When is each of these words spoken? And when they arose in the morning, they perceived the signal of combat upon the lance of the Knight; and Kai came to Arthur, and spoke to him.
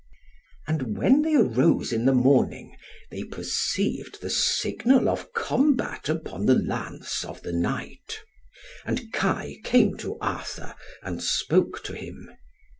And 0.67 0.97
when 0.97 1.21
they 1.21 1.35
arose 1.35 1.93
in 1.93 2.05
the 2.05 2.11
morning, 2.15 2.75
they 3.11 3.21
perceived 3.23 4.19
the 4.19 4.31
signal 4.31 5.07
of 5.07 5.31
combat 5.31 6.09
upon 6.09 6.47
the 6.47 6.55
lance 6.55 7.23
of 7.23 7.43
the 7.43 7.53
Knight; 7.53 8.19
and 8.83 9.13
Kai 9.13 9.59
came 9.63 9.95
to 9.97 10.17
Arthur, 10.17 10.73
and 11.03 11.21
spoke 11.21 11.83
to 11.83 11.93
him. 11.93 12.31